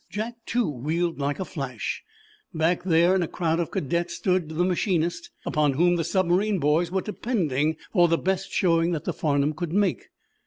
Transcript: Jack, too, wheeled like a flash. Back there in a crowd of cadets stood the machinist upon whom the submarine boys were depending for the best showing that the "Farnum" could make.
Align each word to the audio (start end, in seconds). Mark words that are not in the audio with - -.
Jack, 0.09 0.33
too, 0.47 0.67
wheeled 0.67 1.19
like 1.19 1.39
a 1.39 1.45
flash. 1.45 2.01
Back 2.55 2.81
there 2.81 3.13
in 3.13 3.21
a 3.21 3.27
crowd 3.27 3.59
of 3.59 3.69
cadets 3.69 4.15
stood 4.15 4.49
the 4.49 4.65
machinist 4.65 5.29
upon 5.45 5.73
whom 5.73 5.95
the 5.95 6.03
submarine 6.03 6.57
boys 6.57 6.89
were 6.89 7.01
depending 7.01 7.77
for 7.93 8.07
the 8.07 8.17
best 8.17 8.49
showing 8.51 8.93
that 8.93 9.03
the 9.03 9.13
"Farnum" 9.13 9.53
could 9.53 9.73
make. 9.73 10.09